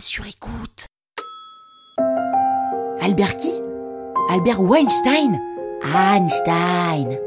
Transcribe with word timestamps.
sur 0.00 0.26
écoute. 0.26 0.86
Albert 3.00 3.36
qui? 3.36 3.52
Albert 4.30 4.60
Weinstein 4.60 5.40
Einstein 5.82 7.18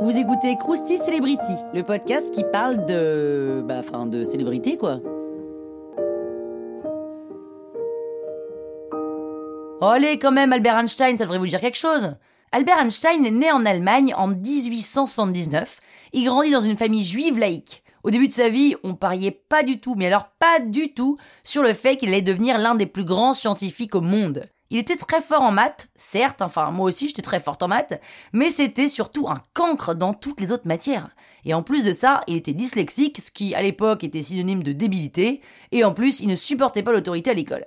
Vous 0.00 0.16
écoutez 0.16 0.56
Krusty 0.56 0.98
Celebrity, 0.98 1.54
le 1.72 1.82
podcast 1.82 2.32
qui 2.32 2.44
parle 2.52 2.84
de. 2.84 3.62
Bah, 3.66 3.76
enfin, 3.80 4.06
de 4.06 4.24
célébrité, 4.24 4.76
quoi. 4.76 5.00
Allez, 9.80 10.18
quand 10.18 10.32
même, 10.32 10.52
Albert 10.52 10.78
Einstein, 10.78 11.18
ça 11.18 11.24
devrait 11.24 11.38
vous 11.38 11.46
dire 11.46 11.60
quelque 11.60 11.78
chose. 11.78 12.16
Albert 12.52 12.80
Einstein 12.80 13.24
est 13.24 13.30
né 13.30 13.50
en 13.50 13.66
Allemagne 13.66 14.14
en 14.16 14.28
1879. 14.28 15.80
Il 16.12 16.24
grandit 16.26 16.52
dans 16.52 16.60
une 16.60 16.76
famille 16.76 17.04
juive 17.04 17.38
laïque. 17.38 17.83
Au 18.04 18.10
début 18.10 18.28
de 18.28 18.34
sa 18.34 18.50
vie, 18.50 18.76
on 18.84 18.94
pariait 18.94 19.30
pas 19.30 19.62
du 19.62 19.80
tout, 19.80 19.94
mais 19.94 20.06
alors 20.06 20.28
pas 20.38 20.60
du 20.60 20.92
tout, 20.92 21.16
sur 21.42 21.62
le 21.62 21.72
fait 21.72 21.96
qu'il 21.96 22.10
allait 22.10 22.20
devenir 22.20 22.58
l'un 22.58 22.74
des 22.74 22.84
plus 22.84 23.06
grands 23.06 23.32
scientifiques 23.32 23.94
au 23.94 24.02
monde. 24.02 24.44
Il 24.68 24.78
était 24.78 24.96
très 24.96 25.22
fort 25.22 25.40
en 25.40 25.50
maths, 25.50 25.88
certes, 25.94 26.42
enfin 26.42 26.70
moi 26.70 26.86
aussi 26.86 27.08
j'étais 27.08 27.22
très 27.22 27.40
forte 27.40 27.62
en 27.62 27.68
maths, 27.68 27.98
mais 28.34 28.50
c'était 28.50 28.88
surtout 28.88 29.26
un 29.28 29.40
cancre 29.54 29.94
dans 29.94 30.12
toutes 30.12 30.40
les 30.40 30.52
autres 30.52 30.68
matières. 30.68 31.08
Et 31.46 31.54
en 31.54 31.62
plus 31.62 31.82
de 31.82 31.92
ça, 31.92 32.20
il 32.26 32.36
était 32.36 32.52
dyslexique, 32.52 33.18
ce 33.18 33.30
qui 33.30 33.54
à 33.54 33.62
l'époque 33.62 34.04
était 34.04 34.22
synonyme 34.22 34.62
de 34.62 34.72
débilité, 34.72 35.40
et 35.72 35.82
en 35.82 35.94
plus 35.94 36.20
il 36.20 36.28
ne 36.28 36.36
supportait 36.36 36.82
pas 36.82 36.92
l'autorité 36.92 37.30
à 37.30 37.34
l'école. 37.34 37.64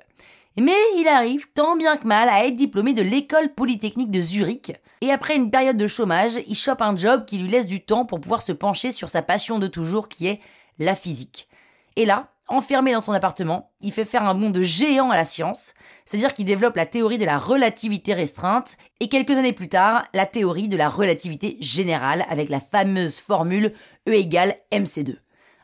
Mais 0.60 0.74
il 0.98 1.08
arrive 1.08 1.52
tant 1.54 1.76
bien 1.76 1.98
que 1.98 2.08
mal 2.08 2.30
à 2.30 2.46
être 2.46 2.56
diplômé 2.56 2.94
de 2.94 3.04
l'école 3.04 3.54
polytechnique 3.54 4.10
de 4.10 4.22
Zurich, 4.22 4.74
et 5.02 5.12
après 5.12 5.36
une 5.36 5.52
période 5.52 5.78
de 5.78 5.86
chômage, 5.86 6.40
il 6.48 6.56
chope 6.56 6.82
un 6.82 6.98
job 6.98 7.26
qui 7.26 7.38
lui 7.38 7.48
laisse 7.48 7.68
du 7.68 7.86
temps 7.86 8.06
pour 8.06 8.20
pouvoir 8.20 8.42
se 8.42 8.52
pencher 8.52 8.92
sur 8.92 9.10
sa 9.10 9.22
passion 9.22 9.60
de 9.60 9.68
toujours 9.68 10.10
qui 10.10 10.26
est 10.26 10.40
la 10.80 10.96
physique. 10.96 11.48
Et 11.96 12.06
là, 12.06 12.32
enfermé 12.48 12.94
dans 12.94 13.02
son 13.02 13.14
appartement, 13.14 13.70
il 13.82 13.92
fait 13.92 14.06
faire 14.06 14.24
un 14.24 14.34
bond 14.34 14.50
de 14.50 14.64
géant 14.64 15.12
à 15.12 15.16
la 15.16 15.26
science, 15.26 15.76
c'est-à-dire 16.06 16.34
qu'il 16.34 16.46
développe 16.46 16.76
la 16.76 16.88
théorie 16.88 17.20
de 17.20 17.26
la 17.26 17.38
relativité 17.38 18.16
restreinte, 18.16 18.78
et 19.00 19.10
quelques 19.10 19.38
années 19.38 19.54
plus 19.54 19.70
tard, 19.70 20.06
la 20.16 20.26
théorie 20.26 20.70
de 20.70 20.78
la 20.78 20.90
relativité 20.90 21.58
générale 21.60 22.26
avec 22.30 22.50
la 22.50 22.60
fameuse 22.60 23.20
formule 23.20 23.74
E 24.08 24.14
égale 24.14 24.56
mc2. 24.72 25.18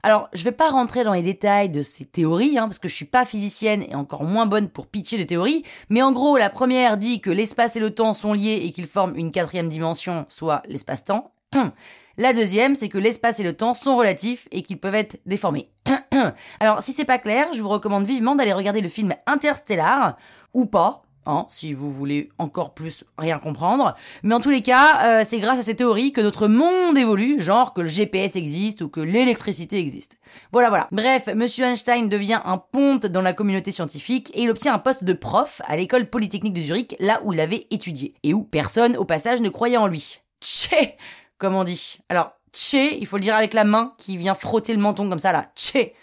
Alors, 0.06 0.30
je 0.34 0.44
vais 0.44 0.52
pas 0.52 0.70
rentrer 0.70 1.06
dans 1.06 1.14
les 1.14 1.22
détails 1.22 1.70
de 1.70 1.82
ces 1.82 2.04
théories, 2.04 2.58
hein, 2.58 2.64
parce 2.64 2.78
que 2.78 2.90
je 2.90 2.94
suis 2.94 3.06
pas 3.06 3.24
physicienne 3.24 3.86
et 3.90 3.96
encore 3.96 4.26
moins 4.26 4.46
bonne 4.46 4.68
pour 4.68 4.88
pitcher 4.88 5.18
des 5.18 5.26
théories, 5.26 5.64
mais 5.90 6.02
en 6.02 6.12
gros, 6.12 6.36
la 6.36 6.50
première 6.50 6.98
dit 6.98 7.22
que 7.22 7.30
l'espace 7.30 7.78
et 7.78 7.80
le 7.80 7.92
temps 7.92 8.14
sont 8.14 8.34
liés 8.34 8.62
et 8.66 8.74
qu'ils 8.74 8.88
forment 8.88 9.16
une 9.16 9.32
quatrième 9.32 9.70
dimension, 9.70 10.26
soit 10.28 10.62
l'espace-temps. 10.68 11.32
La 12.18 12.34
deuxième, 12.34 12.76
c'est 12.76 12.90
que 12.90 13.00
l'espace 13.00 13.40
et 13.40 13.44
le 13.44 13.56
temps 13.56 13.74
sont 13.74 13.96
relatifs 13.96 14.48
et 14.52 14.62
qu'ils 14.62 14.80
peuvent 14.80 14.94
être 14.94 15.20
déformés. 15.26 15.70
Alors, 16.60 16.84
si 16.84 16.94
c'est 16.94 17.06
pas 17.06 17.18
clair, 17.18 17.48
je 17.54 17.62
vous 17.62 17.70
recommande 17.70 18.06
vivement 18.06 18.36
d'aller 18.36 18.54
regarder 18.54 18.82
le 18.82 18.90
film 18.90 19.16
Interstellar, 19.26 20.18
ou 20.54 20.66
pas, 20.66 21.04
Hein, 21.26 21.46
si 21.50 21.72
vous 21.72 21.90
voulez 21.90 22.30
encore 22.38 22.74
plus 22.74 23.06
rien 23.18 23.40
comprendre. 23.40 23.96
Mais 24.24 24.36
en 24.36 24.42
tous 24.42 24.50
les 24.50 24.62
cas, 24.62 25.22
euh, 25.22 25.24
c'est 25.26 25.40
grâce 25.40 25.60
à 25.60 25.64
ces 25.64 25.76
théories 25.76 26.12
que 26.12 26.20
notre 26.20 26.48
monde 26.48 26.98
évolue, 26.98 27.42
genre 27.42 27.74
que 27.74 27.80
le 27.80 27.88
GPS 27.88 28.36
existe 28.36 28.82
ou 28.82 28.90
que 28.90 29.00
l'électricité 29.00 29.80
existe. 29.80 30.18
Voilà, 30.52 30.68
voilà. 30.68 30.90
Bref, 30.92 31.30
Monsieur 31.34 31.64
Einstein 31.64 32.10
devient 32.10 32.42
un 32.44 32.58
ponte 32.58 33.06
dans 33.06 33.22
la 33.22 33.32
communauté 33.32 33.72
scientifique 33.72 34.32
et 34.34 34.44
il 34.44 34.50
obtient 34.50 34.74
un 34.74 34.80
poste 34.80 35.06
de 35.06 35.14
prof 35.14 35.62
à 35.66 35.78
l'école 35.78 36.10
polytechnique 36.10 36.54
de 36.54 36.62
Zurich, 36.62 36.96
là 37.00 37.22
où 37.24 37.32
il 37.32 37.40
avait 37.40 37.68
étudié, 37.72 38.16
et 38.24 38.34
où 38.34 38.44
personne 38.44 38.98
au 38.98 39.06
passage 39.06 39.40
ne 39.40 39.50
croyait 39.50 39.78
en 39.78 39.88
lui. 39.88 40.20
Tché 40.42 40.98
Comme 41.38 41.56
on 41.56 41.64
dit. 41.64 42.00
Alors, 42.10 42.34
tché, 42.52 42.98
il 43.00 43.08
faut 43.08 43.16
le 43.16 43.22
dire 43.22 43.36
avec 43.36 43.54
la 43.54 43.64
main 43.64 43.94
qui 43.98 44.18
vient 44.18 44.34
frotter 44.34 44.74
le 44.74 44.80
menton 44.80 45.10
comme 45.10 45.20
ça 45.20 45.32
là. 45.32 45.52
Tché 45.56 45.94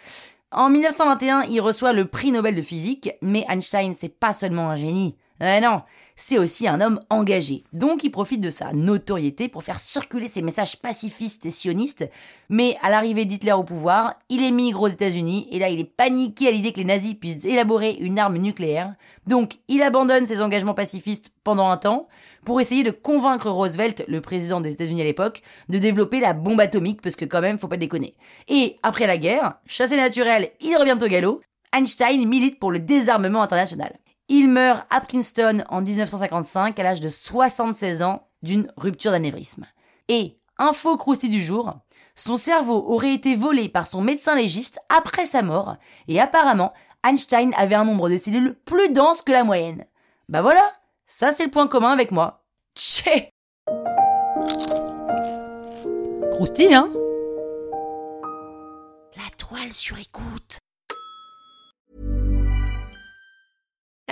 en 0.52 0.68
1921, 0.68 1.42
il 1.44 1.60
reçoit 1.60 1.92
le 1.92 2.06
prix 2.06 2.32
Nobel 2.32 2.56
de 2.56 2.62
physique, 2.62 3.10
mais 3.22 3.44
Einstein, 3.48 3.94
c'est 3.94 4.08
pas 4.08 4.32
seulement 4.32 4.70
un 4.70 4.76
génie. 4.76 5.16
Eh 5.42 5.60
non, 5.60 5.83
c'est 6.16 6.38
aussi 6.38 6.69
un 6.69 6.83
homme 6.83 7.00
engagé. 7.08 7.64
Donc 7.72 8.05
il 8.05 8.10
profite 8.10 8.42
de 8.42 8.50
sa 8.50 8.74
notoriété 8.74 9.48
pour 9.48 9.62
faire 9.62 9.80
circuler 9.80 10.28
ses 10.28 10.42
messages 10.42 10.76
pacifistes 10.76 11.47
et 11.47 11.50
sionistes. 11.50 12.10
Mais 12.50 12.76
à 12.82 12.91
l'arrivée 12.91 13.25
d'Hitler 13.25 13.53
au 13.53 13.64
pouvoir, 13.64 14.14
il 14.28 14.42
émigre 14.42 14.82
aux 14.82 14.88
États-Unis 14.88 15.48
et 15.50 15.59
là 15.59 15.70
il 15.70 15.81
est 15.81 15.84
paniqué 15.84 16.48
à 16.48 16.50
l'idée 16.50 16.72
que 16.72 16.78
les 16.81 16.84
nazis 16.84 17.14
puissent 17.14 17.47
élaborer 17.47 17.92
une 18.00 18.19
arme 18.19 18.37
nucléaire. 18.37 18.94
Donc 19.26 19.59
il 19.69 19.82
abandonne 19.82 20.26
ses 20.26 20.42
engagements 20.42 20.75
pacifistes 20.75 21.32
pendant 21.43 21.70
un 21.70 21.78
temps 21.78 22.06
pour 22.44 22.60
essayer 22.60 22.82
de 22.82 22.91
convaincre 22.91 23.48
Roosevelt, 23.50 24.04
le 24.06 24.20
président 24.20 24.60
des 24.60 24.72
États-Unis 24.72 25.00
à 25.00 25.04
l'époque, 25.04 25.43
de 25.70 25.78
développer 25.78 26.20
la 26.20 26.34
bombe 26.34 26.60
atomique 26.60 27.00
parce 27.00 27.16
que 27.16 27.25
quand 27.25 27.41
même 27.41 27.59
faut 27.59 27.69
pas 27.69 27.78
déconner. 27.78 28.12
Et 28.48 28.76
après 28.82 29.06
la 29.06 29.16
guerre, 29.16 29.54
chassé 29.66 29.97
naturel, 29.97 30.50
il 30.60 30.76
revient 30.76 30.98
au 31.03 31.09
galop. 31.09 31.41
Einstein 31.72 32.26
milite 32.28 32.59
pour 32.59 32.72
le 32.72 32.81
désarmement 32.81 33.43
international. 33.43 33.94
Il 34.32 34.48
meurt 34.48 34.86
à 34.91 35.00
Princeton 35.00 35.64
en 35.70 35.80
1955 35.80 36.78
à 36.78 36.82
l'âge 36.84 37.00
de 37.00 37.08
76 37.08 38.04
ans 38.04 38.28
d'une 38.44 38.72
rupture 38.76 39.10
d'anévrisme. 39.10 39.66
Et, 40.06 40.38
info 40.56 40.96
crousty 40.96 41.28
du 41.28 41.42
jour, 41.42 41.74
son 42.14 42.36
cerveau 42.36 42.84
aurait 42.86 43.12
été 43.12 43.34
volé 43.34 43.69
par 43.69 43.88
son 43.88 44.02
médecin 44.02 44.36
légiste 44.36 44.78
après 44.88 45.26
sa 45.26 45.42
mort, 45.42 45.74
et 46.06 46.20
apparemment, 46.20 46.72
Einstein 47.04 47.52
avait 47.56 47.74
un 47.74 47.84
nombre 47.84 48.08
de 48.08 48.19
cellules 48.19 48.54
plus 48.64 48.90
dense 48.90 49.22
que 49.22 49.32
la 49.32 49.42
moyenne. 49.42 49.84
Bah 50.28 50.42
voilà, 50.42 50.62
ça 51.06 51.32
c'est 51.32 51.44
le 51.44 51.50
point 51.50 51.66
commun 51.66 51.90
avec 51.90 52.12
moi. 52.12 52.44
Tché 52.76 53.30
Croustille, 56.30 56.72
hein? 56.72 56.88
La 59.16 59.28
toile 59.36 59.72
sur 59.72 59.98
écoute. 59.98 60.60